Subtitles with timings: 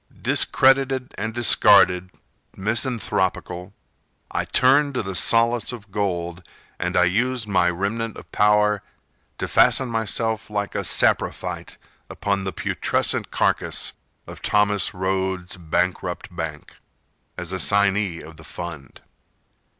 [0.23, 2.09] Discredited and discarded,
[2.57, 3.71] misanthropical,
[4.31, 6.43] I turned to the solace of gold
[6.79, 8.81] And I used my remnant of power
[9.37, 11.77] To fasten myself like a saprophyte
[12.09, 13.93] Upon the putrescent carcass
[14.25, 16.73] Of Thomas Rhodes, bankrupt bank,
[17.37, 19.01] As assignee of the fund.